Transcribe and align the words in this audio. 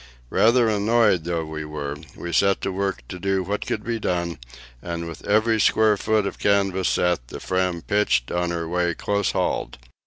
Rather 0.31 0.67
annoyed 0.67 1.25
though 1.25 1.45
we 1.45 1.63
were, 1.63 1.95
we 2.15 2.33
set 2.33 2.59
to 2.61 2.71
work 2.71 3.03
to 3.07 3.19
do 3.19 3.43
what 3.43 3.67
could 3.67 3.83
be 3.83 3.99
done, 3.99 4.39
and 4.81 5.07
with 5.07 5.23
every 5.27 5.59
square 5.59 5.95
foot 5.95 6.25
of 6.25 6.39
canvas 6.39 6.87
set 6.89 7.27
the 7.27 7.39
Fram 7.39 7.83
pitched 7.83 8.31
on 8.31 8.49
her 8.49 8.67
way 8.67 8.95
close 8.95 9.33
hauled. 9.33 9.77